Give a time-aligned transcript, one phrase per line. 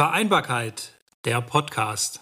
[0.00, 0.92] Vereinbarkeit,
[1.26, 2.20] der Podcast.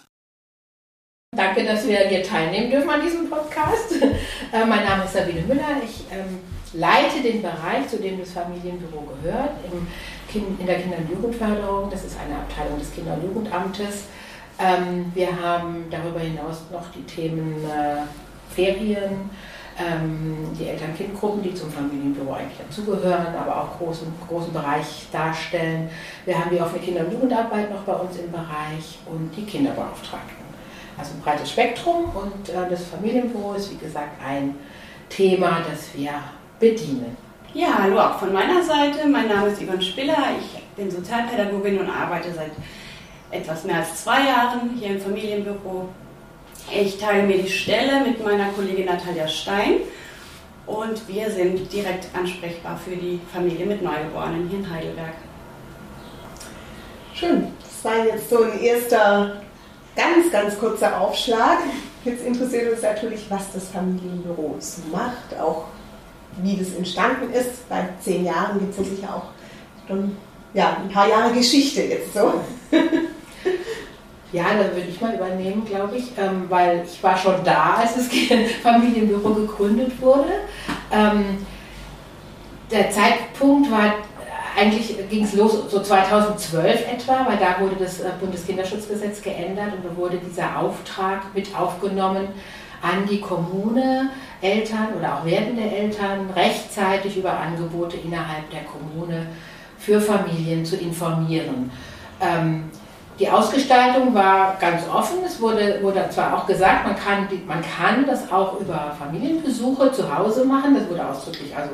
[1.33, 3.93] Danke, dass wir hier teilnehmen dürfen an diesem Podcast.
[4.51, 5.79] Äh, mein Name ist Sabine Müller.
[5.81, 6.39] Ich ähm,
[6.73, 9.51] leite den Bereich, zu dem das Familienbüro gehört,
[10.27, 11.89] kind, in der Kinder- und Jugendförderung.
[11.89, 14.07] Das ist eine Abteilung des Kinder- und Jugendamtes.
[14.59, 18.01] Ähm, wir haben darüber hinaus noch die Themen äh,
[18.53, 19.29] Ferien,
[20.59, 25.89] die Eltern-Kind-Gruppen, die zum Familienbüro eigentlich dazugehören, aber auch großen, großen Bereich darstellen.
[26.25, 30.43] Wir haben die offene Kinder- und Jugendarbeit noch bei uns im Bereich und die Kinderbeauftragten.
[30.97, 34.55] Also ein breites Spektrum und äh, das Familienbüro ist, wie gesagt, ein
[35.07, 36.11] Thema, das wir
[36.59, 37.15] bedienen.
[37.53, 39.07] Ja, hallo auch von meiner Seite.
[39.07, 40.17] Mein Name ist Yvonne Spiller.
[40.39, 42.51] Ich bin Sozialpädagogin und arbeite seit
[43.31, 45.87] etwas mehr als zwei Jahren hier im Familienbüro
[46.73, 49.81] ich teile mir die Stelle mit meiner Kollegin Natalia Stein
[50.65, 55.13] und wir sind direkt ansprechbar für die Familie mit Neugeborenen hier in Heidelberg.
[57.13, 57.47] Schön.
[57.59, 59.41] Das war jetzt so ein erster
[59.95, 61.59] ganz, ganz kurzer Aufschlag.
[62.05, 65.65] Jetzt interessiert uns natürlich, was das Familienbüro so macht, auch
[66.41, 67.67] wie das entstanden ist.
[67.67, 70.15] Bei zehn Jahren gibt es sicher auch schon
[70.53, 72.41] ja, ein paar Jahre Geschichte jetzt so.
[74.31, 77.95] Ja, da würde ich mal übernehmen, glaube ich, ähm, weil ich war schon da, als
[77.95, 78.07] das
[78.63, 80.29] Familienbüro gegründet wurde.
[80.91, 81.37] Ähm,
[82.71, 83.95] der Zeitpunkt war
[84.59, 89.85] eigentlich ging es los so 2012 etwa, weil da wurde das äh, Bundeskinderschutzgesetz geändert und
[89.85, 92.27] da wurde dieser Auftrag mit aufgenommen
[92.81, 94.09] an die Kommune,
[94.41, 99.27] Eltern oder auch werdende Eltern rechtzeitig über Angebote innerhalb der Kommune
[99.77, 101.71] für Familien zu informieren.
[102.21, 102.65] Ähm,
[103.19, 105.17] die Ausgestaltung war ganz offen.
[105.25, 110.17] Es wurde, wurde zwar auch gesagt, man kann, man kann das auch über Familienbesuche zu
[110.17, 110.75] Hause machen.
[110.75, 111.71] Das wurde ausdrücklich also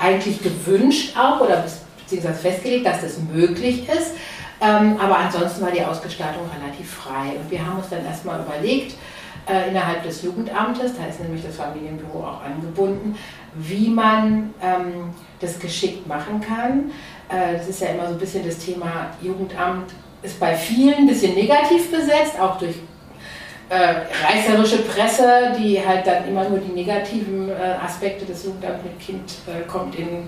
[0.00, 1.64] eigentlich gewünscht auch oder
[2.02, 4.12] beziehungsweise festgelegt, dass das möglich ist.
[4.60, 7.36] Ähm, aber ansonsten war die Ausgestaltung relativ frei.
[7.40, 8.96] Und wir haben uns dann erstmal überlegt,
[9.48, 13.16] äh, innerhalb des Jugendamtes, da ist nämlich das Familienbüro auch angebunden,
[13.54, 16.90] wie man ähm, das geschickt machen kann.
[17.28, 19.92] Äh, das ist ja immer so ein bisschen das Thema Jugendamt
[20.22, 22.74] ist bei vielen ein bisschen negativ besetzt, auch durch
[23.68, 23.94] äh,
[24.26, 29.32] reißerische Presse, die halt dann immer nur die negativen äh, Aspekte des Jugendamts mit Kind
[29.46, 30.26] äh, kommt in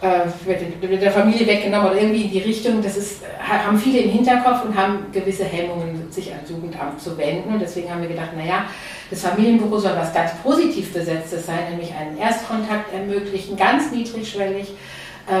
[0.00, 2.80] äh, wird der Familie weggenommen oder irgendwie in die Richtung.
[2.82, 7.52] Das ist, haben viele im Hinterkopf und haben gewisse Hemmungen, sich ans Jugendamt zu wenden.
[7.52, 8.66] Und deswegen haben wir gedacht, naja,
[9.10, 14.74] das Familienbüro soll was ganz positiv besetztes sein, nämlich einen Erstkontakt ermöglichen, ganz niedrigschwellig äh,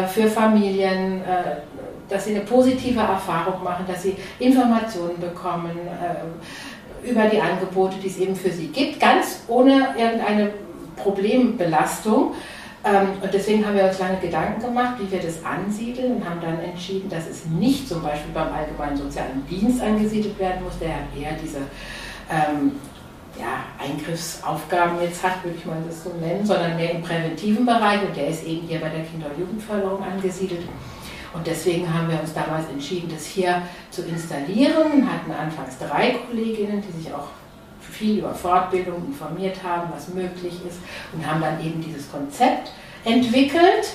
[0.06, 1.62] für Familien, äh,
[2.08, 8.08] dass sie eine positive Erfahrung machen, dass sie Informationen bekommen äh, über die Angebote, die
[8.08, 10.50] es eben für sie gibt, ganz ohne irgendeine
[10.96, 12.34] Problembelastung.
[12.84, 16.40] Ähm, und deswegen haben wir uns lange Gedanken gemacht, wie wir das ansiedeln und haben
[16.40, 20.90] dann entschieden, dass es nicht zum Beispiel beim Allgemeinen Sozialen Dienst angesiedelt werden muss, der
[21.20, 21.58] eher diese
[22.30, 22.72] ähm,
[23.38, 28.02] ja, Eingriffsaufgaben jetzt hat, würde ich mal das so nennen, sondern mehr im präventiven Bereich
[28.02, 30.62] und der ist eben hier bei der Kinder- und Jugendförderung angesiedelt.
[31.34, 35.08] Und deswegen haben wir uns damals entschieden, das hier zu installieren.
[35.08, 37.28] Hatten anfangs drei Kolleginnen, die sich auch
[37.80, 40.78] viel über Fortbildung informiert haben, was möglich ist
[41.12, 42.70] und haben dann eben dieses Konzept
[43.04, 43.92] entwickelt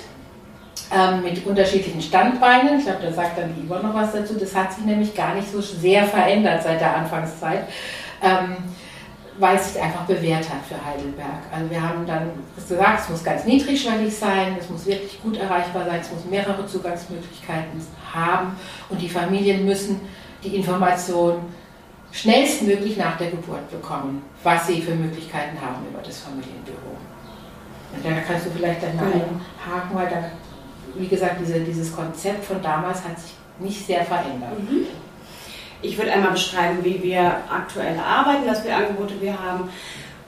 [0.91, 2.79] ähm, mit unterschiedlichen Standbeinen.
[2.79, 4.35] Ich glaube, da sagt dann die Yvonne noch was dazu.
[4.39, 7.67] Das hat sich nämlich gar nicht so sehr verändert seit der Anfangszeit.
[8.21, 8.57] Ähm,
[9.39, 11.41] weil es sich einfach bewährt hat für Heidelberg.
[11.51, 15.85] Also wir haben dann gesagt, es muss ganz niedrigschwellig sein, es muss wirklich gut erreichbar
[15.85, 17.81] sein, es muss mehrere Zugangsmöglichkeiten
[18.13, 18.55] haben
[18.89, 20.01] und die Familien müssen
[20.43, 21.37] die Information
[22.11, 26.97] schnellstmöglich nach der Geburt bekommen, was sie für Möglichkeiten haben über das Familienbüro.
[27.95, 30.23] Und da kannst du vielleicht dann mal einhaken, weil da,
[30.95, 34.59] wie gesagt, diese, dieses Konzept von damals hat sich nicht sehr verändert.
[34.59, 34.85] Mhm.
[35.83, 39.69] Ich würde einmal beschreiben, wie wir aktuell arbeiten, was für Angebote wir haben.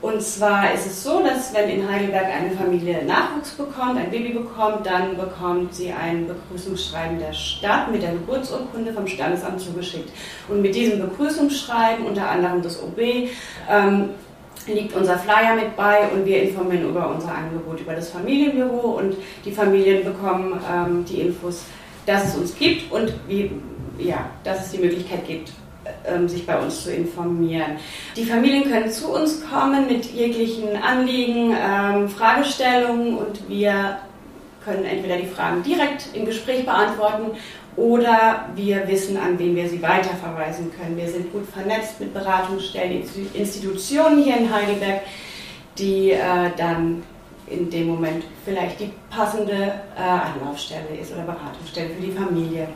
[0.02, 4.34] Und zwar ist es so, dass wenn in Heidelberg eine Familie Nachwuchs bekommt, ein Baby
[4.34, 10.10] bekommt, dann bekommt sie ein Begrüßungsschreiben der Stadt mit der Geburtsurkunde vom Standesamt zugeschickt.
[10.48, 13.00] Und mit diesem Begrüßungsschreiben, unter anderem das OB,
[13.70, 14.10] ähm,
[14.66, 19.16] liegt unser Flyer mit bei und wir informieren über unser Angebot, über das Familienbüro und
[19.44, 21.64] die Familien bekommen ähm, die Infos,
[22.04, 23.50] dass es uns gibt und wie
[23.98, 25.52] ja, dass es die Möglichkeit gibt,
[26.06, 27.76] ähm, sich bei uns zu informieren.
[28.16, 33.98] Die Familien können zu uns kommen mit jeglichen Anliegen, ähm, Fragestellungen und wir
[34.64, 37.36] können entweder die Fragen direkt im Gespräch beantworten
[37.76, 40.96] oder wir wissen, an wen wir sie weiterverweisen können.
[40.96, 43.04] Wir sind gut vernetzt mit Beratungsstellen,
[43.34, 45.02] Institutionen hier in Heidelberg,
[45.78, 47.02] die äh, dann
[47.46, 52.66] in dem Moment vielleicht die passende äh, Anlaufstelle ist oder Beratungsstelle für die Familie.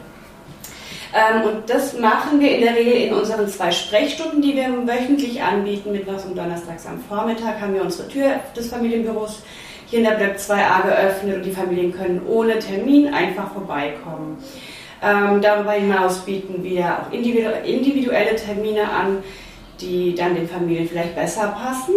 [1.12, 5.42] Ähm, und das machen wir in der Regel in unseren zwei Sprechstunden, die wir wöchentlich
[5.42, 5.92] anbieten.
[5.92, 9.42] Mittwochs und Donnerstags am Vormittag haben wir unsere Tür des Familienbüros
[9.86, 14.38] hier in der Block 2a geöffnet und die Familien können ohne Termin einfach vorbeikommen.
[15.02, 19.18] Ähm, darüber hinaus bieten wir auch individuelle Termine an,
[19.80, 21.94] die dann den Familien vielleicht besser passen.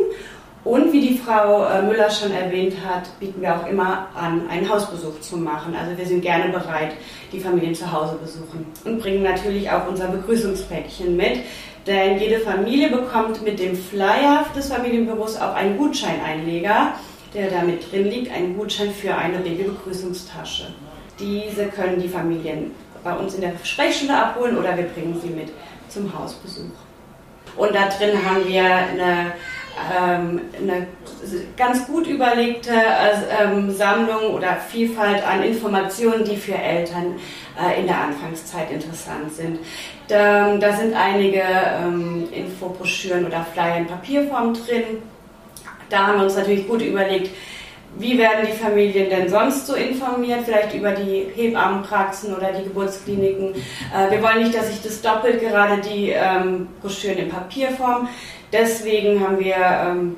[0.63, 4.69] Und wie die Frau äh, Müller schon erwähnt hat, bieten wir auch immer an, einen
[4.69, 5.75] Hausbesuch zu machen.
[5.75, 6.93] Also wir sind gerne bereit,
[7.33, 11.39] die Familien zu Hause besuchen und bringen natürlich auch unser Begrüßungspäckchen mit.
[11.85, 16.93] Denn jede Familie bekommt mit dem Flyer des Familienbüros auch einen Gutscheineinleger,
[17.33, 20.67] der da mit drin liegt, einen Gutschein für eine Regelbegrüßungstasche.
[21.19, 22.71] Diese können die Familien
[23.03, 25.49] bei uns in der Sprechstunde abholen oder wir bringen sie mit
[25.89, 26.71] zum Hausbesuch.
[27.57, 29.33] Und da drin haben wir eine
[30.01, 30.87] ähm, eine
[31.57, 32.71] ganz gut überlegte
[33.41, 37.15] ähm, Sammlung oder Vielfalt an Informationen, die für Eltern
[37.59, 39.59] äh, in der Anfangszeit interessant sind.
[40.07, 45.01] Da, da sind einige ähm, Infobroschüren oder Flyer in Papierform drin.
[45.89, 47.31] Da haben wir uns natürlich gut überlegt,
[47.97, 53.53] wie werden die Familien denn sonst so informiert, vielleicht über die Hebammenpraxen oder die Geburtskliniken.
[53.53, 58.07] Äh, wir wollen nicht, dass sich das doppelt, gerade die ähm, Broschüren in Papierform.
[58.53, 60.17] Deswegen haben wir ähm,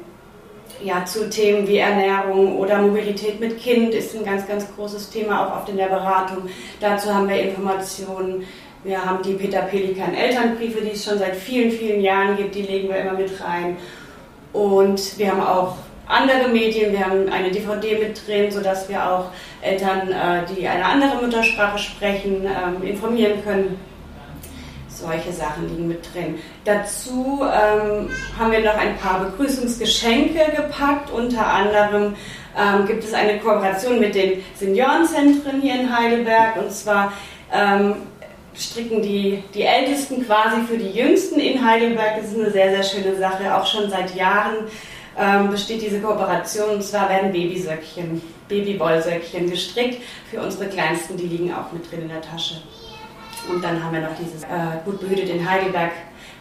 [0.83, 5.47] ja, zu Themen wie Ernährung oder Mobilität mit Kind ist ein ganz, ganz großes Thema,
[5.47, 6.49] auch oft in der Beratung.
[6.81, 8.43] Dazu haben wir Informationen.
[8.83, 12.63] Wir haben die Peter Pelikan Elternbriefe, die es schon seit vielen, vielen Jahren gibt, die
[12.63, 13.77] legen wir immer mit rein.
[14.51, 19.31] Und wir haben auch andere Medien, wir haben eine DVD mit drin, sodass wir auch
[19.61, 23.79] Eltern, äh, die eine andere Muttersprache sprechen, ähm, informieren können
[24.97, 26.39] solche Sachen liegen mit drin.
[26.63, 31.11] Dazu ähm, haben wir noch ein paar Begrüßungsgeschenke gepackt.
[31.11, 32.15] Unter anderem
[32.57, 36.57] ähm, gibt es eine Kooperation mit den Seniorenzentren hier in Heidelberg.
[36.57, 37.13] Und zwar
[37.53, 37.95] ähm,
[38.55, 42.17] stricken die, die Ältesten quasi für die Jüngsten in Heidelberg.
[42.17, 43.55] Das ist eine sehr, sehr schöne Sache.
[43.55, 44.55] Auch schon seit Jahren
[45.19, 46.75] ähm, besteht diese Kooperation.
[46.75, 50.01] Und zwar werden Babysöckchen, Babywollsöckchen gestrickt
[50.31, 51.17] für unsere Kleinsten.
[51.17, 52.55] Die liegen auch mit drin in der Tasche.
[53.49, 55.91] Und dann haben wir noch dieses äh, gut behütet in Heidelberg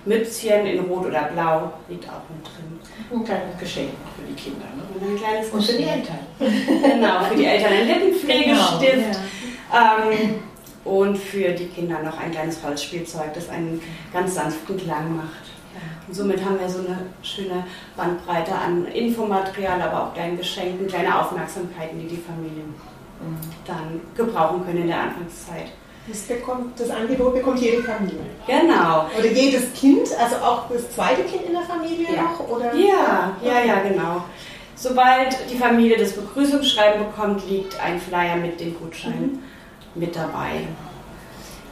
[0.06, 2.79] Mützchen in Rot oder Blau, liegt auch mit drin.
[3.12, 4.67] Ein kleines Geschenk für die Kinder.
[4.77, 4.83] Ne?
[4.95, 6.19] Und ein kleines Und für die Eltern.
[6.39, 8.81] genau, für die Eltern ein Lippenpflegestift.
[8.81, 9.19] Genau,
[9.73, 9.97] ja.
[10.11, 10.35] ähm,
[10.85, 13.81] und für die Kinder noch ein kleines Holzspielzeug, das einen
[14.12, 15.55] ganz sanften Klang macht.
[16.06, 17.65] Und somit haben wir so eine schöne
[17.97, 22.75] Bandbreite an Infomaterial, aber auch kleinen Geschenken, kleine Aufmerksamkeiten, die die Familien
[23.21, 23.39] mhm.
[23.67, 25.73] dann gebrauchen können in der Anfangszeit.
[26.06, 28.21] Das, bekommt, das Angebot bekommt jede Familie.
[28.47, 29.06] Genau.
[29.19, 32.23] Oder jedes Kind, also auch das zweite Kind in der Familie ja.
[32.23, 32.49] noch?
[32.49, 32.75] Oder?
[32.75, 34.25] Ja, ja, ja, genau.
[34.77, 39.33] Sobald die Familie das Begrüßungsschreiben bekommt, liegt ein Flyer mit den Gutscheinen
[39.95, 40.01] mhm.
[40.01, 40.67] mit dabei.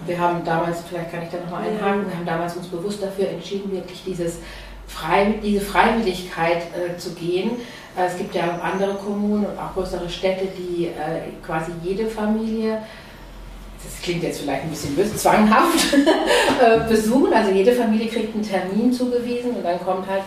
[0.07, 3.29] Wir haben damals, vielleicht kann ich da nochmal einhaken, wir haben damals uns bewusst dafür
[3.29, 4.39] entschieden, wirklich dieses
[4.87, 7.53] Frei, diese Freiwilligkeit äh, zu gehen.
[7.97, 12.07] Äh, es gibt ja auch andere Kommunen und auch größere Städte, die äh, quasi jede
[12.07, 12.79] Familie
[13.85, 17.33] das klingt jetzt vielleicht ein bisschen böse, zwanghaft äh, besuchen.
[17.33, 20.23] Also jede Familie kriegt einen Termin zugewiesen und dann kommt halt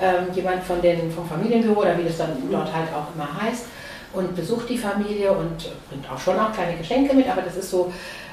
[0.00, 3.64] ähm, jemand von den, vom Familienbüro oder wie das dann dort halt auch immer heißt
[4.12, 7.70] und besucht die Familie und bringt auch schon auch kleine Geschenke mit, aber das ist
[7.70, 7.92] so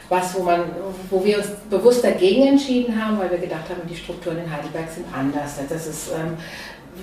[0.10, 0.66] was, wo, man,
[1.10, 4.90] wo wir uns bewusst dagegen entschieden haben, weil wir gedacht haben, die Strukturen in Heidelberg
[4.90, 5.56] sind anders.
[5.68, 6.38] Das ist, ähm,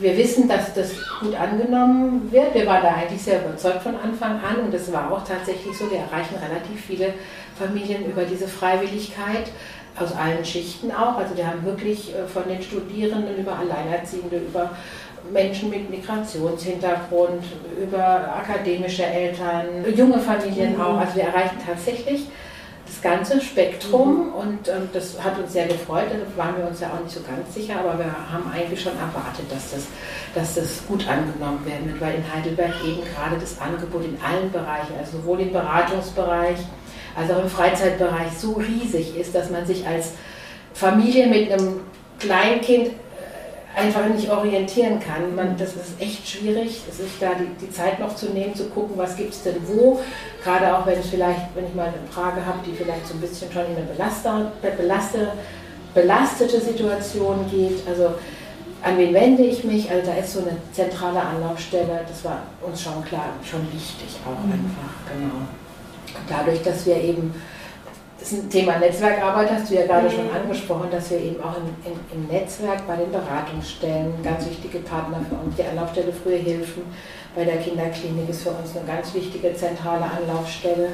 [0.01, 2.55] wir wissen, dass das gut angenommen wird.
[2.55, 5.91] Wir waren da eigentlich sehr überzeugt von Anfang an und es war auch tatsächlich so,
[5.91, 7.15] wir erreichen relativ viele
[7.59, 9.51] Familien über diese Freiwilligkeit
[9.99, 11.17] aus allen Schichten auch.
[11.17, 14.71] Also wir haben wirklich äh, von den Studierenden über Alleinerziehende, über
[15.31, 17.45] Menschen mit Migrationshintergrund,
[17.81, 20.99] über akademische Eltern, junge Familien auch.
[20.99, 22.27] Also wir erreichen tatsächlich
[22.87, 24.35] das ganze Spektrum mhm.
[24.35, 26.07] und ähm, das hat uns sehr gefreut.
[26.11, 28.93] Da waren wir uns ja auch nicht so ganz sicher, aber wir haben eigentlich schon
[28.93, 29.87] erwartet, dass das,
[30.35, 34.51] dass das gut angenommen werden wird, weil in Heidelberg eben gerade das Angebot in allen
[34.51, 36.59] Bereichen, also sowohl im Beratungsbereich,
[37.17, 40.13] als auch im Freizeitbereich so riesig ist, dass man sich als
[40.73, 41.81] Familie mit einem
[42.19, 42.93] Kleinkind
[43.75, 45.35] einfach nicht orientieren kann.
[45.35, 48.97] Man, das ist echt schwierig, sich da die, die Zeit noch zu nehmen, zu gucken,
[48.97, 50.01] was gibt es denn wo.
[50.45, 53.21] Gerade auch wenn es vielleicht, wenn ich mal eine Frage habe, die vielleicht so ein
[53.21, 55.33] bisschen schon in eine belaster, belaste,
[55.95, 57.87] belastete Situation geht.
[57.89, 58.15] Also
[58.83, 59.91] an wen wende ich mich?
[59.91, 64.45] Also da ist so eine zentrale Anlaufstelle, das war uns schon klar, schon wichtig auch
[64.45, 64.53] mhm.
[64.53, 65.47] einfach, genau
[66.29, 67.35] dadurch, dass wir eben,
[68.23, 70.37] das ist ein Thema Netzwerkarbeit, hast du ja gerade schon mhm.
[70.37, 75.21] angesprochen, dass wir eben auch im, im, im, Netzwerk bei den Beratungsstellen ganz wichtige Partner
[75.29, 76.85] für uns, die Anlaufstelle Frühe Hilfen
[77.35, 80.91] bei der Kinderklinik ist für uns eine ganz wichtige zentrale Anlaufstelle.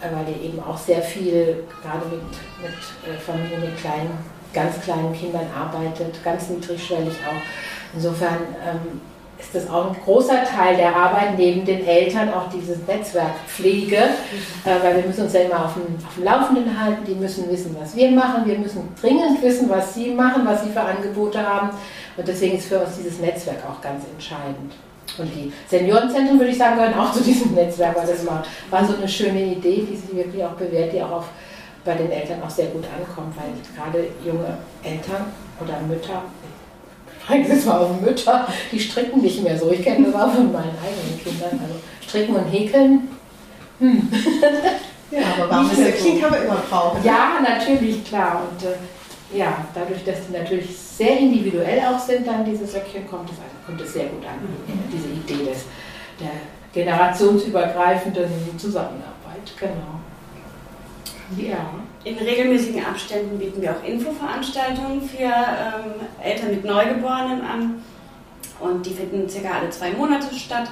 [0.00, 2.20] äh, weil ihr eben auch sehr viel, gerade mit,
[2.60, 4.18] mit äh, Familien mit kleinen,
[4.52, 7.94] ganz kleinen Kindern arbeitet, ganz niedrigschwellig auch.
[7.94, 9.00] Insofern ähm,
[9.38, 14.82] ist das auch ein großer Teil der Arbeit neben den Eltern, auch diese Netzwerkpflege, äh,
[14.82, 17.76] weil wir müssen uns ja immer auf dem, auf dem Laufenden halten, die müssen wissen,
[17.78, 21.70] was wir machen, wir müssen dringend wissen, was sie machen, was sie für Angebote haben.
[22.16, 24.72] Und deswegen ist für uns dieses Netzwerk auch ganz entscheidend.
[25.18, 28.84] Und die Seniorenzentren, würde ich sagen, gehören auch zu diesem Netzwerk, weil das war, war
[28.84, 31.28] so eine schöne Idee, die sich wirklich auch bewährt, die auch auf,
[31.84, 35.26] bei den Eltern auch sehr gut ankommt, weil gerade junge Eltern
[35.60, 36.22] oder Mütter,
[37.34, 39.70] jetzt mal auf Mütter, die stricken nicht mehr so.
[39.70, 41.60] Ich kenne das auch von meinen eigenen Kindern.
[41.62, 41.74] Also
[42.06, 43.08] stricken und häkeln.
[43.78, 44.08] Hm.
[45.10, 47.04] Ja, aber warmes Söckchen kann man immer brauchen.
[47.04, 48.42] Ja, natürlich, klar.
[48.42, 53.30] Und äh, ja, dadurch, dass die natürlich sehr individuell auch sind, dann diese Söckchen, kommt
[53.30, 54.40] es, also kommt es sehr gut an.
[54.42, 54.90] Mhm.
[54.92, 55.64] Diese Idee des,
[56.18, 56.32] der
[56.72, 60.00] generationsübergreifenden Zusammenarbeit, genau.
[61.36, 61.70] Ja.
[62.06, 67.82] In regelmäßigen Abständen bieten wir auch Infoveranstaltungen für ähm, Eltern mit Neugeborenen an.
[68.60, 70.70] Und die finden circa alle zwei Monate statt.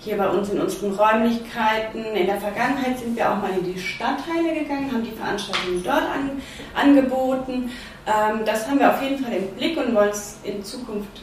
[0.00, 2.04] Hier bei uns in unseren Räumlichkeiten.
[2.04, 6.02] In der Vergangenheit sind wir auch mal in die Stadtteile gegangen, haben die Veranstaltungen dort
[6.02, 6.42] an,
[6.74, 7.70] angeboten.
[8.06, 11.22] Ähm, das haben wir auf jeden Fall im Blick und wollen es in Zukunft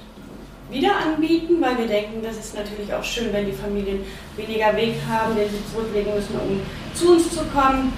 [0.72, 4.00] wieder anbieten, weil wir denken, das ist natürlich auch schön, wenn die Familien
[4.36, 6.62] weniger Weg haben, den sie zurücklegen müssen, um
[6.96, 7.94] zu uns zu kommen.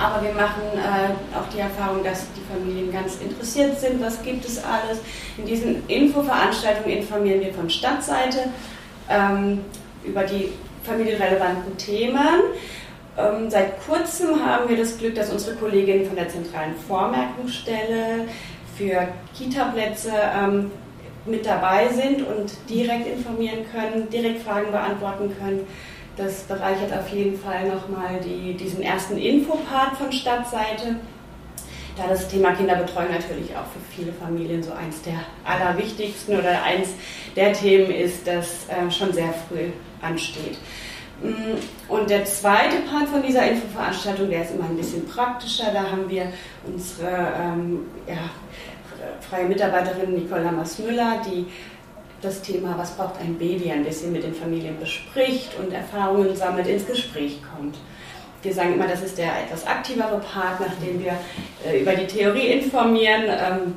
[0.00, 4.44] Aber wir machen äh, auch die Erfahrung, dass die Familien ganz interessiert sind, was gibt
[4.44, 4.98] es alles.
[5.38, 8.48] In diesen Infoveranstaltungen informieren wir von Stadtseite
[9.08, 9.60] ähm,
[10.04, 12.40] über die familienrelevanten Themen.
[13.16, 18.28] Ähm, seit kurzem haben wir das Glück, dass unsere Kolleginnen von der zentralen Vormerkungsstelle
[18.76, 20.70] für Kita-Plätze ähm,
[21.26, 25.66] mit dabei sind und direkt informieren können, direkt Fragen beantworten können.
[26.16, 30.96] Das bereichert auf jeden Fall nochmal die, diesen ersten Infopart von Stadtseite.
[31.96, 36.88] Da das Thema Kinderbetreuung natürlich auch für viele Familien so eins der allerwichtigsten oder eins
[37.36, 39.70] der Themen ist, das äh, schon sehr früh
[40.02, 40.58] ansteht.
[41.22, 41.56] Mm,
[41.88, 45.72] und der zweite Part von dieser Infoveranstaltung, der ist immer ein bisschen praktischer.
[45.72, 46.32] Da haben wir
[46.66, 48.30] unsere ähm, ja,
[49.20, 51.46] freie Mitarbeiterin Nicole Lammers-Müller, die
[52.24, 56.66] das Thema, was braucht ein Baby, ein bisschen mit den Familien bespricht und Erfahrungen sammelt,
[56.66, 57.76] ins Gespräch kommt.
[58.42, 61.16] Wir sagen immer, das ist der etwas aktivere Part, nachdem wir
[61.66, 63.24] äh, über die Theorie informieren.
[63.28, 63.74] Ähm,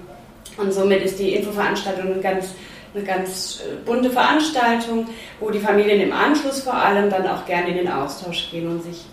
[0.57, 2.49] und somit ist die Infoveranstaltung ein ganz
[2.93, 5.07] eine ganz äh, bunte Veranstaltung,
[5.39, 8.83] wo die Familien im Anschluss vor allem dann auch gerne in den Austausch gehen und
[8.83, 9.05] sich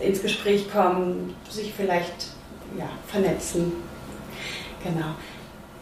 [0.00, 2.28] ins Gespräch kommen, sich vielleicht
[2.78, 3.72] ja, vernetzen.
[4.84, 5.14] Genau.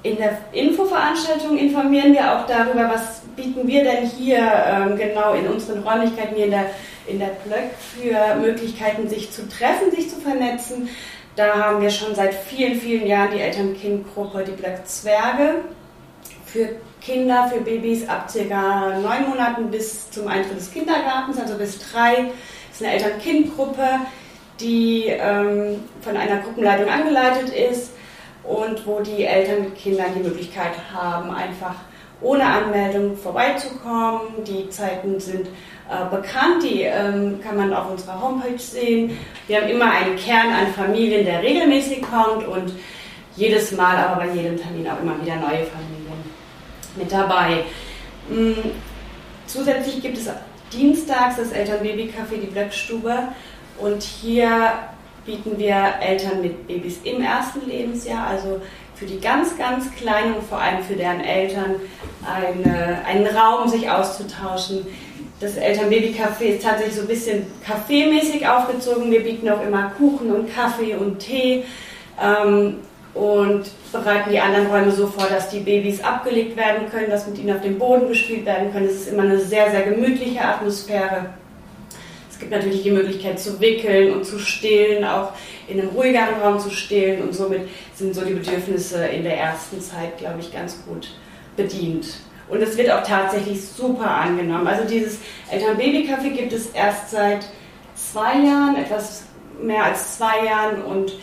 [0.06, 5.48] In der Infoveranstaltung informieren wir auch darüber, was bieten wir denn hier ähm, genau in
[5.48, 6.66] unseren Räumlichkeiten hier in der,
[7.08, 10.88] in der Plöck für Möglichkeiten, sich zu treffen, sich zu vernetzen.
[11.34, 15.56] Da haben wir schon seit vielen, vielen Jahren die Eltern-Kind-Gruppe, die Plöck Zwerge,
[16.46, 16.68] für
[17.00, 18.98] Kinder, für Babys ab ca.
[19.00, 22.26] neun Monaten bis zum Eintritt des Kindergartens, also bis drei.
[22.68, 23.86] Das ist eine Eltern-Kind-Gruppe,
[24.60, 27.90] die ähm, von einer Gruppenleitung angeleitet ist
[28.46, 31.74] und wo die Eltern mit Kindern die Möglichkeit haben, einfach
[32.20, 34.44] ohne Anmeldung vorbeizukommen.
[34.46, 35.48] Die Zeiten sind
[35.90, 39.18] äh, bekannt, die ähm, kann man auf unserer Homepage sehen.
[39.46, 42.72] Wir haben immer einen Kern an Familien, der regelmäßig kommt und
[43.36, 46.06] jedes Mal, aber bei jedem Termin auch immer wieder neue Familien
[46.96, 47.64] mit dabei.
[48.28, 48.70] Mm,
[49.46, 50.30] zusätzlich gibt es
[50.72, 53.28] dienstags das Eltern-Baby-Café, die Blöckstube.
[53.78, 54.72] Und hier
[55.26, 58.60] bieten wir Eltern mit Babys im ersten Lebensjahr, also
[58.94, 61.74] für die ganz, ganz Kleinen und vor allem für deren Eltern,
[62.24, 64.86] eine, einen Raum, sich auszutauschen.
[65.40, 69.10] Das Eltern-Baby-Café ist tatsächlich so ein bisschen kaffeemäßig aufgezogen.
[69.10, 71.64] Wir bieten auch immer Kuchen und Kaffee und Tee.
[72.22, 72.76] Ähm,
[73.16, 77.38] und bereiten die anderen Räume so vor, dass die Babys abgelegt werden können, dass mit
[77.38, 78.86] ihnen auf dem Boden gespielt werden können.
[78.86, 81.30] Es ist immer eine sehr, sehr gemütliche Atmosphäre.
[82.36, 85.32] Es gibt natürlich die Möglichkeit zu wickeln und zu stillen, auch
[85.68, 87.62] in einem ruhigeren Raum zu stillen und somit
[87.94, 91.16] sind so die Bedürfnisse in der ersten Zeit, glaube ich, ganz gut
[91.56, 92.18] bedient.
[92.50, 94.66] Und es wird auch tatsächlich super angenommen.
[94.66, 95.18] Also dieses
[95.50, 97.48] Eltern-Baby-Café gibt es erst seit
[97.94, 99.24] zwei Jahren, etwas
[99.58, 101.14] mehr als zwei Jahren und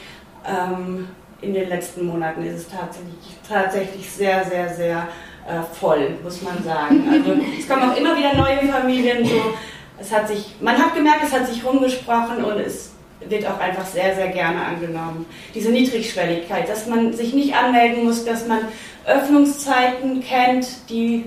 [0.47, 1.09] ähm,
[1.41, 5.07] in den letzten Monaten ist es tatsächlich, tatsächlich sehr, sehr, sehr
[5.47, 7.07] äh, voll, muss man sagen.
[7.07, 9.23] Also es kommen auch immer wieder neue Familien.
[9.23, 9.53] So.
[9.99, 12.91] Es hat sich, man hat gemerkt, es hat sich rumgesprochen und es
[13.29, 15.25] wird auch einfach sehr, sehr gerne angenommen.
[15.53, 18.59] Diese Niedrigschwelligkeit, dass man sich nicht anmelden muss, dass man
[19.05, 21.25] Öffnungszeiten kennt, die,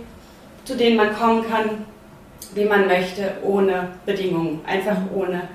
[0.64, 1.84] zu denen man kommen kann,
[2.54, 5.48] wie man möchte, ohne Bedingungen, einfach ohne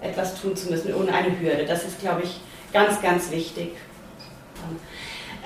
[0.00, 1.64] etwas tun zu müssen, ohne eine Hürde.
[1.66, 2.40] Das ist, glaube ich,
[2.72, 3.72] ganz, ganz wichtig.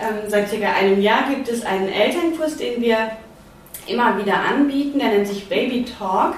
[0.01, 3.13] Ähm, seit circa einem Jahr gibt es einen Elternkurs, den wir
[3.87, 4.99] immer wieder anbieten.
[4.99, 6.35] Der nennt sich Baby Talk.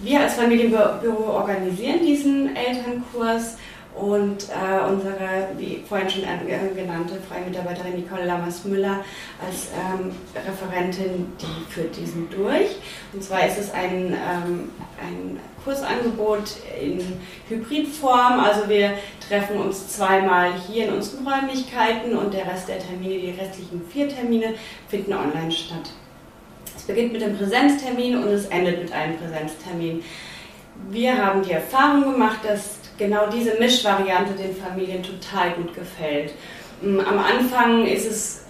[0.00, 3.56] Wir als Familienbüro organisieren diesen Elternkurs
[3.96, 6.22] und äh, unsere, wie vorhin schon
[6.76, 9.04] genannte freie Mitarbeiterin Nicole Lammers-Müller
[9.44, 12.76] als ähm, Referentin, die führt diesen durch.
[13.12, 17.00] Und zwar ist es ein, ähm, ein Kursangebot in
[17.48, 18.38] Hybridform.
[18.38, 18.92] Also wir
[19.28, 24.08] treffen uns zweimal hier in unseren Räumlichkeiten und der Rest der Termine, die restlichen vier
[24.08, 24.54] Termine,
[24.88, 25.90] finden online statt.
[26.88, 30.02] Es beginnt mit dem Präsenztermin und es endet mit einem Präsenztermin.
[30.88, 36.32] Wir haben die Erfahrung gemacht, dass genau diese Mischvariante den Familien total gut gefällt.
[36.80, 38.44] Mm, am Anfang ist es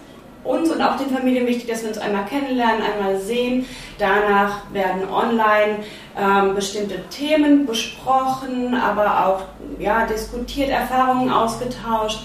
[0.45, 3.65] uns und auch den Familien wichtig, dass wir uns einmal kennenlernen, einmal sehen.
[3.97, 5.79] Danach werden online
[6.17, 9.41] ähm, bestimmte Themen besprochen, aber auch
[9.79, 12.21] ja, diskutiert, Erfahrungen ausgetauscht.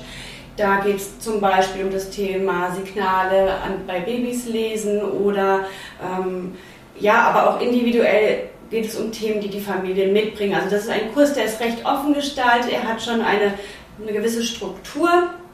[0.57, 5.65] Da geht es zum Beispiel um das Thema Signale an, bei Babys lesen oder
[6.01, 6.55] ähm,
[6.99, 10.55] ja, aber auch individuell geht es um Themen, die die Familien mitbringen.
[10.55, 12.73] Also das ist ein Kurs, der ist recht offen gestaltet.
[12.73, 13.55] Er hat schon eine,
[14.01, 15.09] eine gewisse Struktur,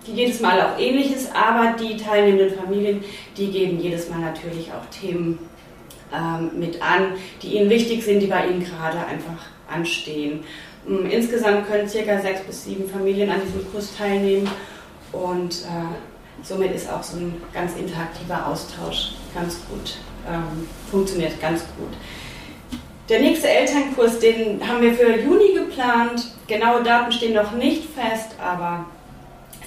[0.06, 3.02] die jedes Mal auch ähnlich ist, aber die teilnehmenden Familien,
[3.36, 5.38] die geben jedes Mal natürlich auch Themen
[6.14, 10.44] ähm, mit an, die ihnen wichtig sind, die bei ihnen gerade einfach anstehen.
[10.88, 14.48] Ähm, insgesamt können circa sechs bis sieben Familien an diesem Kurs teilnehmen
[15.12, 19.96] und äh, somit ist auch so ein ganz interaktiver Austausch ganz gut,
[20.28, 21.94] ähm, funktioniert ganz gut.
[23.08, 26.30] Der nächste Elternkurs, den haben wir für Juni geplant.
[26.46, 28.84] Genaue Daten stehen noch nicht fest, aber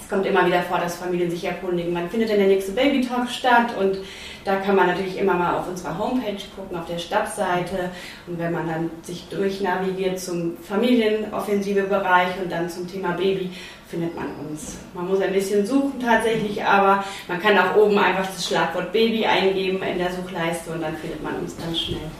[0.00, 3.02] es kommt immer wieder vor, dass Familien sich erkundigen, wann findet denn der nächste Baby
[3.02, 3.98] Talk statt und
[4.44, 7.90] da kann man natürlich immer mal auf unserer Homepage gucken, auf der Stadtseite
[8.26, 13.50] und wenn man dann sich durchnavigiert zum Familienoffensive Bereich und dann zum Thema Baby,
[13.88, 14.76] findet man uns.
[14.94, 19.24] Man muss ein bisschen suchen tatsächlich, aber man kann auch oben einfach das Schlagwort Baby
[19.24, 22.10] eingeben in der Suchleiste und dann findet man uns ganz schnell.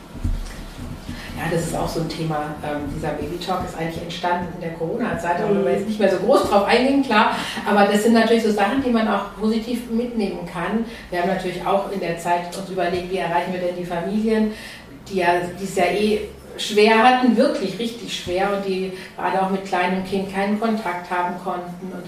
[1.37, 2.55] Ja, das ist auch so ein Thema.
[2.63, 5.99] Ähm, dieser Baby Talk ist eigentlich entstanden in der Corona-Zeit, da wollen wir jetzt nicht
[5.99, 7.37] mehr so groß drauf eingehen, klar.
[7.69, 10.85] Aber das sind natürlich so Sachen, die man auch positiv mitnehmen kann.
[11.11, 14.53] Wir haben natürlich auch in der Zeit uns überlegt, wie erreichen wir denn die Familien,
[15.11, 19.51] die ja, die es ja eh schwer hatten, wirklich richtig schwer und die gerade auch
[19.51, 21.93] mit kleinem Kind keinen Kontakt haben konnten.
[21.93, 22.05] Und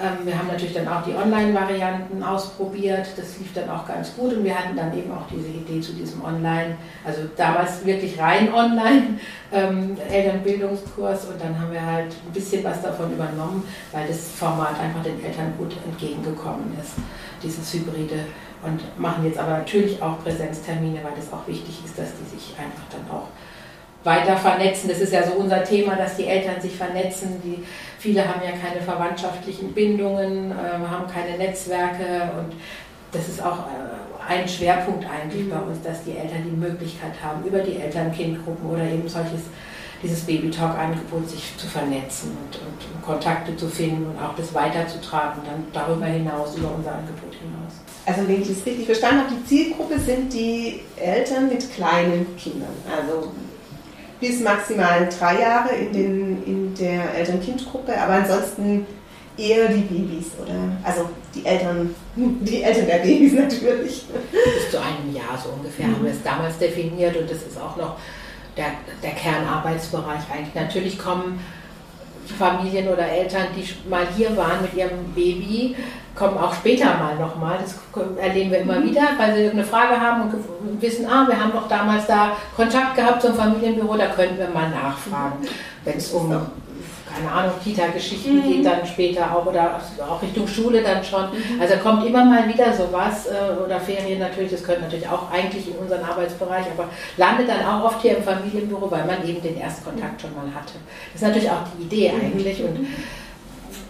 [0.00, 3.06] ähm, wir haben natürlich dann auch die Online-Varianten ausprobiert.
[3.16, 5.92] Das lief dann auch ganz gut und wir hatten dann eben auch diese Idee zu
[5.92, 9.18] diesem Online, also damals wirklich rein online
[9.52, 14.78] ähm, Elternbildungskurs und dann haben wir halt ein bisschen was davon übernommen, weil das Format
[14.80, 16.92] einfach den Eltern gut entgegengekommen ist,
[17.42, 18.20] dieses Hybride.
[18.60, 22.56] Und machen jetzt aber natürlich auch Präsenztermine, weil es auch wichtig ist, dass die sich
[22.58, 23.28] einfach dann auch
[24.08, 24.88] weiter vernetzen.
[24.88, 27.40] Das ist ja so unser Thema, dass die Eltern sich vernetzen.
[27.44, 27.62] Die,
[27.98, 30.54] viele haben ja keine verwandtschaftlichen Bindungen, äh,
[30.88, 32.54] haben keine Netzwerke und
[33.12, 35.50] das ist auch äh, ein Schwerpunkt eigentlich mhm.
[35.50, 39.42] bei uns, dass die Eltern die Möglichkeit haben, über die Eltern-Kind-Gruppen oder eben solches
[40.02, 45.64] dieses Baby-Talk-Angebot sich zu vernetzen und, und, Kontakte zu finden und auch das weiterzutragen, dann
[45.72, 47.74] darüber hinaus, über unser Angebot hinaus.
[48.06, 52.70] Also wenn ich das richtig verstanden habe, die Zielgruppe sind die Eltern mit kleinen Kindern.
[52.88, 53.32] Also
[54.20, 58.86] bis maximal drei Jahre in, den, in der Eltern-Kind-Gruppe, aber ansonsten
[59.36, 60.54] eher die Babys, oder?
[60.82, 64.04] Also die Eltern, die Eltern der Babys natürlich.
[64.32, 65.94] Bis zu einem Jahr so ungefähr mhm.
[65.94, 67.96] haben wir es damals definiert und das ist auch noch
[68.56, 68.66] der,
[69.02, 70.54] der Kernarbeitsbereich eigentlich.
[70.54, 71.40] Natürlich kommen
[72.34, 75.76] Familien oder Eltern, die mal hier waren mit ihrem Baby,
[76.14, 77.58] kommen auch später mal nochmal.
[77.60, 77.78] Das
[78.20, 78.90] erleben wir immer mhm.
[78.90, 82.96] wieder, weil sie irgendeine Frage haben und wissen, ah, wir haben doch damals da Kontakt
[82.96, 85.48] gehabt zum Familienbüro, da könnten wir mal nachfragen, mhm.
[85.84, 86.30] wenn es um
[87.18, 88.42] keine Ahnung, Kita-Geschichten mhm.
[88.42, 91.24] geht dann später auch oder auch Richtung Schule dann schon.
[91.24, 91.60] Mhm.
[91.60, 95.68] Also kommt immer mal wieder sowas äh, oder Ferien natürlich, das gehört natürlich auch eigentlich
[95.68, 99.58] in unseren Arbeitsbereich, aber landet dann auch oft hier im Familienbüro, weil man eben den
[99.58, 100.74] Erstkontakt schon mal hatte.
[101.12, 102.20] Das ist natürlich auch die Idee mhm.
[102.20, 102.86] eigentlich und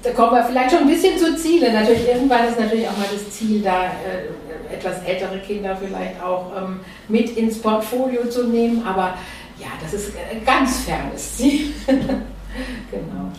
[0.02, 1.72] da kommen wir vielleicht schon ein bisschen zu Ziele.
[1.72, 6.52] Natürlich, irgendwann ist natürlich auch mal das Ziel, da äh, etwas ältere Kinder vielleicht auch
[6.56, 9.14] ähm, mit ins Portfolio zu nehmen, aber
[9.58, 11.72] ja, das ist ein ganz fernes Ziel.
[12.90, 13.32] genau.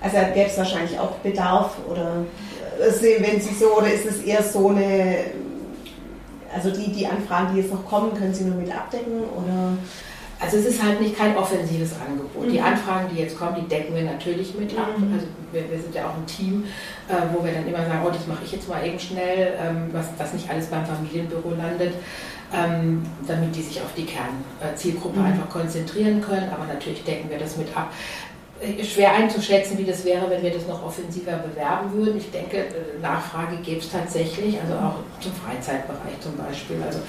[0.00, 2.24] Also gäbe es wahrscheinlich auch Bedarf oder
[2.80, 5.18] äh, wenn Sie so, oder ist es eher so eine,
[6.54, 9.76] also die, die Anfragen, die jetzt noch kommen, können Sie nur mit abdecken oder?
[10.42, 12.48] Also es ist halt nicht kein offensives Angebot.
[12.48, 12.52] Mhm.
[12.52, 14.98] Die Anfragen, die jetzt kommen, die decken wir natürlich mit ab.
[14.98, 15.14] Mhm.
[15.14, 16.64] Also wir, wir, sind ja auch ein Team,
[17.08, 19.90] äh, wo wir dann immer sagen, oh, das mache ich jetzt mal eben schnell, ähm,
[19.92, 21.94] was, was nicht alles beim Familienbüro landet,
[22.52, 25.26] ähm, damit die sich auf die Kernzielgruppe mhm.
[25.26, 26.50] einfach konzentrieren können.
[26.50, 28.31] Aber natürlich decken wir das mit ab äh,
[28.84, 32.18] schwer einzuschätzen, wie das wäre, wenn wir das noch offensiver bewerben würden.
[32.18, 36.76] Ich denke, äh, Nachfrage gäbe es tatsächlich, also auch zum Freizeitbereich zum Beispiel.
[36.84, 37.00] Also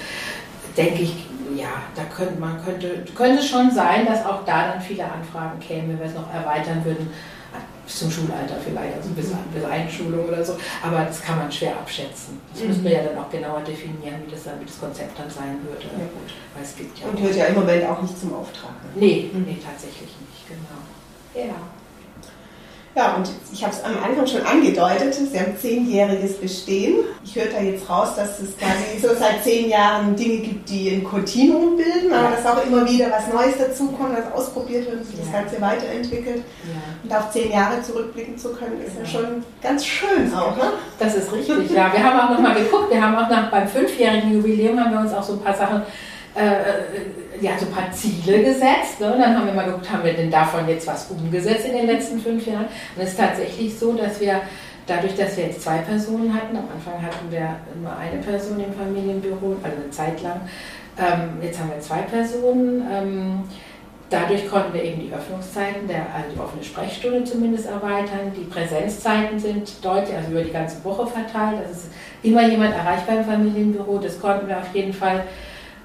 [0.76, 1.14] denke ich,
[1.56, 5.90] ja, da könnte man könnte, könnte schon sein, dass auch da dann viele Anfragen kämen,
[5.90, 7.08] wenn wir es noch erweitern würden
[7.84, 10.56] bis zum Schulalter vielleicht, also bis, bis Einschulung oder so.
[10.82, 12.40] Aber das kann man schwer abschätzen.
[12.52, 12.68] Das mhm.
[12.68, 15.58] müssen wir ja dann auch genauer definieren, wie das, dann, wie das Konzept dann sein
[15.62, 15.84] würde.
[15.84, 16.08] Ja,
[16.54, 18.72] Weil es gibt ja Und hört ja im Moment auch nicht zum Auftrag.
[18.82, 18.90] Ne?
[18.96, 20.80] Nee, nee, tatsächlich nicht, genau.
[21.34, 21.54] Ja.
[22.96, 26.98] Ja, und ich habe es am Anfang schon angedeutet, Sie haben zehnjähriges Bestehen.
[27.24, 30.90] Ich höre da jetzt raus, dass es quasi so seit zehn Jahren Dinge gibt, die
[30.90, 32.36] ein Kontinuum bilden, aber ja.
[32.36, 35.24] dass auch immer wieder was Neues dazukommt, was ausprobiert wird und sich ja.
[35.24, 36.36] das Ganze weiterentwickelt.
[36.36, 36.80] Ja.
[37.02, 40.56] Und auf zehn Jahre zurückblicken zu können, ist ja, schon ganz schön auch.
[40.56, 40.74] Ne?
[41.00, 41.92] Das ist richtig, ja.
[41.92, 45.12] Wir haben auch nochmal geguckt, wir haben auch nach, beim fünfjährigen Jubiläum haben wir uns
[45.12, 45.82] auch so ein paar Sachen
[46.34, 49.00] äh, ja, so ein paar Ziele gesetzt.
[49.00, 49.12] Ne?
[49.12, 51.86] Und dann haben wir mal geguckt, haben wir denn davon jetzt was umgesetzt in den
[51.86, 52.66] letzten fünf Jahren?
[52.96, 54.40] Und es ist tatsächlich so, dass wir
[54.86, 58.72] dadurch, dass wir jetzt zwei Personen hatten, am Anfang hatten wir nur eine Person im
[58.72, 60.40] Familienbüro, also eine Zeit lang,
[60.98, 62.86] ähm, jetzt haben wir zwei Personen.
[62.90, 63.44] Ähm,
[64.10, 68.32] dadurch konnten wir eben die Öffnungszeiten, der, also die offene Sprechstunde zumindest erweitern.
[68.36, 71.58] Die Präsenzzeiten sind deutlich, also über die ganze Woche verteilt.
[71.58, 71.90] Also ist
[72.22, 73.98] immer jemand erreichbar im Familienbüro.
[73.98, 75.24] Das konnten wir auf jeden Fall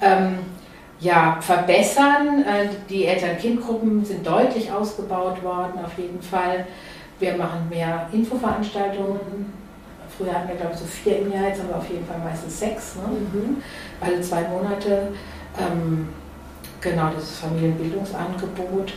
[0.01, 0.39] ähm,
[0.99, 2.43] ja, verbessern.
[2.43, 6.65] Äh, die Eltern-Kind-Gruppen sind deutlich ausgebaut worden, auf jeden Fall.
[7.19, 9.53] Wir machen mehr Infoveranstaltungen.
[10.17, 12.19] Früher hatten wir, glaube ich, so vier im Jahr, jetzt haben wir auf jeden Fall
[12.19, 13.03] meistens sechs, ne?
[13.07, 13.57] mhm.
[14.01, 15.09] alle zwei Monate.
[15.57, 16.09] Ähm,
[16.81, 18.93] genau, das Familienbildungsangebot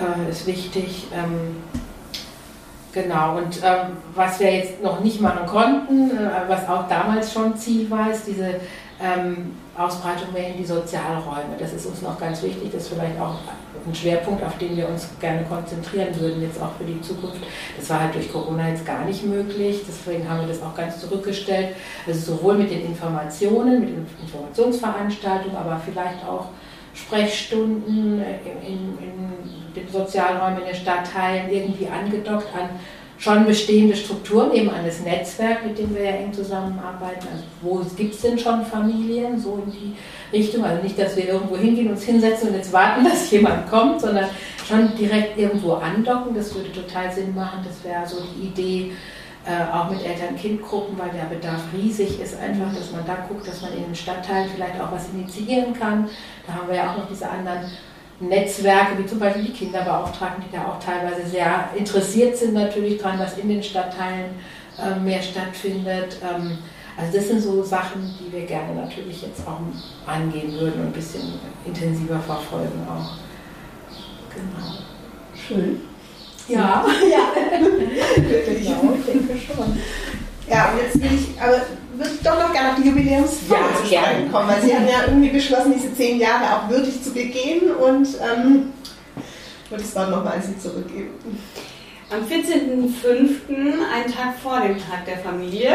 [0.00, 1.08] äh, ist wichtig.
[1.14, 1.56] Ähm,
[2.90, 7.54] Genau, und ähm, was wir jetzt noch nicht machen konnten, äh, was auch damals schon
[7.56, 8.54] Ziel war, ist diese
[9.00, 11.56] ähm, Ausbreitung mehr in die Sozialräume.
[11.58, 13.36] Das ist uns noch ganz wichtig, das ist vielleicht auch
[13.86, 17.42] ein Schwerpunkt, auf den wir uns gerne konzentrieren würden, jetzt auch für die Zukunft.
[17.76, 21.00] Das war halt durch Corona jetzt gar nicht möglich, deswegen haben wir das auch ganz
[21.00, 21.76] zurückgestellt.
[22.06, 26.46] Also sowohl mit den Informationen, mit den Informationsveranstaltungen, aber vielleicht auch
[26.92, 32.70] Sprechstunden in, in, in den Sozialräumen, in den Stadtteilen irgendwie angedockt an
[33.18, 37.26] schon bestehende Strukturen, eben das Netzwerk, mit dem wir ja eng zusammenarbeiten.
[37.32, 39.96] Also wo gibt es denn schon Familien, so in die
[40.36, 40.64] Richtung?
[40.64, 44.26] Also nicht, dass wir irgendwo hingehen, uns hinsetzen und jetzt warten, dass jemand kommt, sondern
[44.66, 46.34] schon direkt irgendwo andocken.
[46.34, 47.66] Das würde total Sinn machen.
[47.66, 48.92] Das wäre so die Idee,
[49.44, 53.62] äh, auch mit Eltern-Kind-Gruppen, weil der Bedarf riesig ist, einfach, dass man da guckt, dass
[53.62, 56.08] man in den Stadtteilen vielleicht auch was initiieren kann.
[56.46, 57.62] Da haben wir ja auch noch diese anderen
[58.20, 63.18] Netzwerke, wie zum Beispiel die Kinderbeauftragten, die da auch teilweise sehr interessiert sind natürlich daran,
[63.18, 64.30] dass in den Stadtteilen
[64.78, 66.16] äh, mehr stattfindet.
[66.22, 66.58] Ähm,
[66.96, 69.60] also das sind so Sachen, die wir gerne natürlich jetzt auch
[70.04, 71.22] angehen würden und ein bisschen
[71.64, 73.12] intensiver verfolgen auch.
[74.34, 74.78] Genau.
[75.36, 75.80] Schön.
[76.48, 77.58] Ja, ja.
[78.16, 79.78] genau, ich denke schon.
[80.48, 81.60] Ja, und jetzt will ich, aber
[81.98, 84.86] würde ich doch noch gerne auf die Jubiläumsfeier ja, zu sprechen kommen, weil Sie haben
[84.86, 88.72] ja irgendwie beschlossen, diese zehn Jahre auch würdig zu begehen und ähm,
[89.68, 91.10] würde es dann nochmal an Sie zurückgeben.
[92.10, 93.50] Am 14.05.,
[93.92, 95.74] einen Tag vor dem Tag der Familie,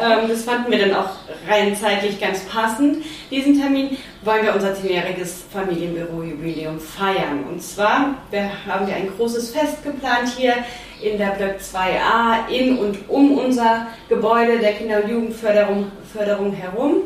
[0.00, 1.10] ähm, das fanden wir dann auch
[1.46, 7.44] rein zeitlich ganz passend, diesen Termin, wollen wir unser zehnjähriges Familienbüro-Jubiläum feiern.
[7.52, 10.54] Und zwar wir, haben wir ein großes Fest geplant hier
[11.02, 17.02] in der Block 2a in und um unser Gebäude der Kinder- und Jugendförderung Förderung herum,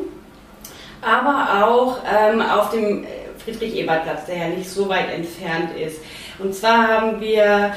[1.01, 3.05] aber auch ähm, auf dem
[3.43, 5.99] Friedrich-Ebert-Platz, der ja nicht so weit entfernt ist.
[6.39, 7.73] Und zwar haben wir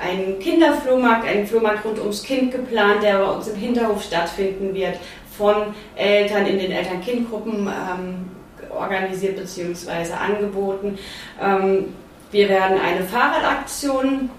[0.00, 4.98] einen Kinderflohmarkt, einen Flohmarkt rund ums Kind geplant, der bei uns im Hinterhof stattfinden wird,
[5.36, 8.30] von Eltern in den Eltern-Kind-Gruppen ähm,
[8.70, 10.12] organisiert bzw.
[10.12, 10.98] angeboten.
[11.40, 11.94] Ähm,
[12.30, 14.30] wir werden eine Fahrradaktion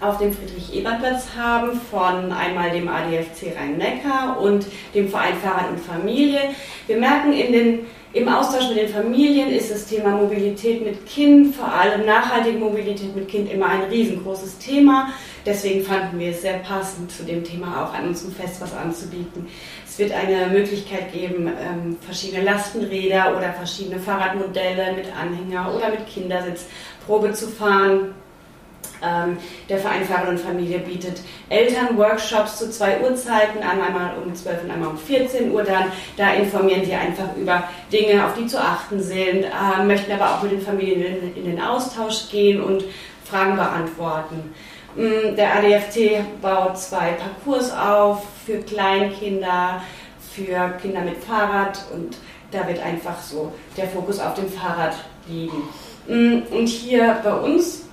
[0.00, 6.40] auf dem Friedrich-Ebert-Platz haben von einmal dem ADFC Rhein-Neckar und dem Verein Fahrrad und Familie.
[6.86, 7.86] Wir merken in den
[8.16, 13.14] im Austausch mit den Familien ist das Thema Mobilität mit Kind, vor allem nachhaltige Mobilität
[13.14, 15.10] mit Kind, immer ein riesengroßes Thema.
[15.44, 19.46] Deswegen fanden wir es sehr passend, zu dem Thema auch an unserem Fest was anzubieten.
[19.86, 26.06] Es wird eine Möglichkeit geben, ähm, verschiedene Lastenräder oder verschiedene Fahrradmodelle mit Anhänger oder mit
[26.06, 26.64] Kindersitz
[27.06, 28.14] Probe zu fahren
[29.02, 34.70] ähm, der Verein Fahrrad und Familie bietet Elternworkshops zu zwei Uhrzeiten einmal um 12 und
[34.70, 35.92] einmal um 14 Uhr dann.
[36.16, 40.42] Da informieren die einfach über Dinge, auf die zu achten sind, äh, möchten aber auch
[40.42, 42.84] mit den Familien in, in, den Austausch gehen und
[43.24, 44.54] Fragen beantworten.
[44.94, 49.82] Mm, der ADFT baut zwei Parcours auf für Kleinkinder,
[50.32, 52.16] für Kinder mit Fahrrad und
[52.50, 54.94] da wird einfach so der Fokus auf dem Fahrrad
[55.28, 55.68] liegen.
[56.08, 57.85] Mm, und hier bei uns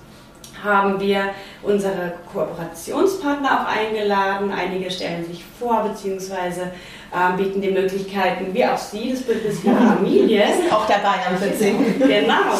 [0.64, 1.30] haben wir
[1.62, 4.50] unsere Kooperationspartner auch eingeladen.
[4.50, 6.72] Einige stellen sich vor, beziehungsweise
[7.12, 10.44] äh, bieten die Möglichkeiten, wie auch Sie, das Bündnis für Familie.
[10.70, 11.98] auch dabei am 14.
[11.98, 12.58] genau.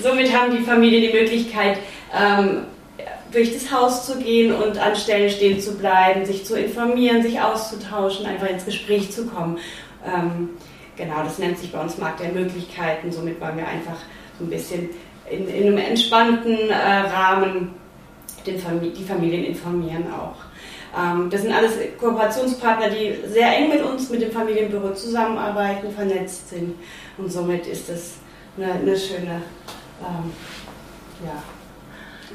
[0.00, 1.78] Somit haben die Familie die Möglichkeit,
[2.16, 2.62] ähm,
[3.32, 7.40] durch das Haus zu gehen und an Stellen stehen zu bleiben, sich zu informieren, sich
[7.40, 9.58] auszutauschen, einfach ins Gespräch zu kommen.
[10.04, 10.50] Ähm,
[10.96, 13.12] genau, das nennt sich bei uns Markt der Möglichkeiten.
[13.12, 13.96] Somit wollen wir einfach
[14.38, 14.90] so ein bisschen
[15.30, 17.74] in, in einem entspannten äh, Rahmen
[18.58, 20.36] Famili die Familien informieren auch.
[20.98, 26.48] Ähm, das sind alles Kooperationspartner, die sehr eng mit uns, mit dem Familienbüro zusammenarbeiten, vernetzt
[26.48, 26.74] sind.
[27.16, 28.14] Und somit ist das
[28.56, 29.42] eine, eine schöne,
[30.00, 30.32] ähm,
[31.24, 31.42] ja,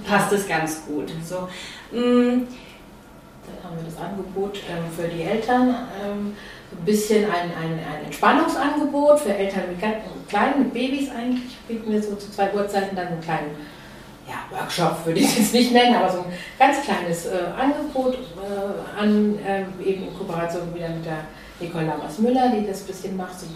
[0.08, 1.12] passt es ganz gut.
[1.24, 1.48] So,
[1.92, 2.48] mm,
[3.46, 5.76] dann haben wir das Angebot ähm, für die Eltern.
[6.04, 6.36] Ähm,
[6.80, 9.80] ein bisschen ein, ein, ein Entspannungsangebot für Eltern mit
[10.28, 11.56] kleinen, mit Babys eigentlich.
[11.68, 13.56] Bieten wir so zu zwei Uhrzeiten dann einen kleinen
[14.28, 18.16] ja, Workshop, würde ich es jetzt nicht nennen, aber so ein ganz kleines äh, Angebot
[18.16, 21.26] äh, an, äh, eben in Kooperation wieder mit der
[21.60, 23.40] Nicole Lammers-Müller, die das ein bisschen macht.
[23.40, 23.48] So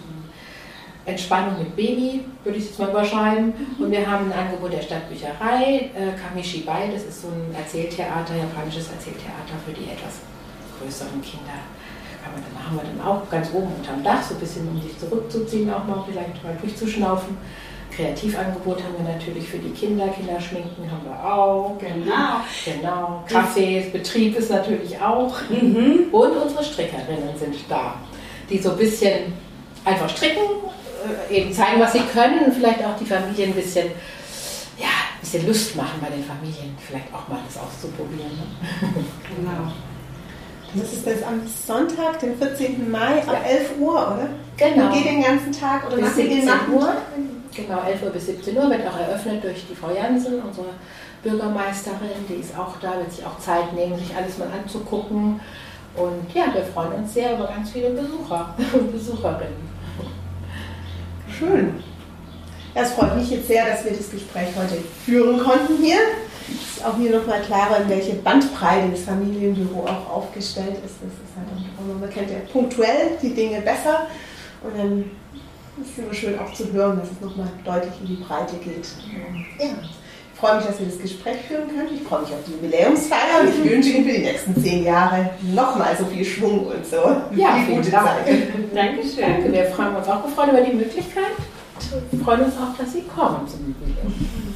[1.06, 3.48] Entspannung mit Baby, würde ich jetzt mal überschreiben.
[3.48, 3.84] Mhm.
[3.84, 8.92] Und wir haben ein Angebot der Stadtbücherei, äh, Kamishibai, das ist so ein Erzähltheater, japanisches
[8.92, 10.22] Erzähltheater für die etwas
[10.80, 11.60] größeren Kinder
[12.24, 14.82] kann man dann, haben wir dann auch ganz oben unterm Dach, so ein bisschen um
[14.82, 17.38] sich zurückzuziehen, auch mal vielleicht mal durchzuschnaufen.
[17.96, 21.78] Kreativangebot haben wir natürlich für die Kinder, Kinderschminken haben wir auch.
[21.80, 22.42] Genau.
[22.64, 23.24] Genau.
[23.28, 25.36] Cafés, Betrieb ist natürlich auch.
[25.50, 26.06] Mhm.
[26.12, 27.96] Und unsere Strickerinnen sind da,
[28.50, 29.34] die so ein bisschen
[29.84, 30.44] einfach stricken,
[31.30, 33.88] äh, eben zeigen, was sie können und vielleicht auch die Familie ein bisschen,
[34.78, 38.32] ja, ein bisschen Lust machen bei den Familien, vielleicht auch mal das auszuprobieren.
[38.32, 39.04] Ne?
[39.36, 39.72] Genau.
[40.76, 42.92] Das ist das am Sonntag, den 14.
[42.92, 44.30] Mai, ab 11 Uhr, oder?
[44.58, 44.86] Genau.
[44.86, 46.94] Und geht den ganzen Tag oder bis 17 Uhr.
[47.56, 50.68] Genau, 11 Uhr bis 17 Uhr wird auch eröffnet durch die Frau Jansen, unsere
[51.24, 52.26] Bürgermeisterin.
[52.30, 55.40] Die ist auch da, wird sich auch Zeit nehmen, sich alles mal anzugucken.
[55.96, 59.70] Und ja, wir freuen uns sehr über ganz viele Besucher und Besucherinnen.
[61.38, 61.84] Schön.
[62.76, 65.98] Es freut mich jetzt sehr, dass wir das Gespräch heute führen konnten hier
[66.80, 70.96] ist auch hier nochmal klarer, in welche Bandbreite das Familienbüro auch aufgestellt ist.
[71.02, 74.08] Das ist halt auch, man kennt ja punktuell die Dinge besser
[74.63, 75.12] und dann
[75.82, 78.88] ist es immer schön auch zu hören, dass es nochmal deutlich in die Breite geht.
[79.60, 79.65] Ja.
[80.34, 81.89] Ich freue mich, dass wir das Gespräch führen können.
[81.94, 85.32] Ich freue mich auf die Jubiläumsfeier und ich wünsche Ihnen für die nächsten zehn Jahre
[85.54, 86.96] nochmal so viel Schwung und so.
[87.36, 88.26] Ja, viel gute Zeit.
[88.74, 89.20] Dankeschön.
[89.20, 91.36] Danke, wir freuen uns auch gefreut über die Möglichkeit.
[92.12, 94.49] Wir freuen uns auch, dass Sie kommen zum Jubiläum.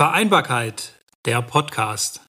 [0.00, 0.94] Vereinbarkeit,
[1.26, 2.22] der Podcast.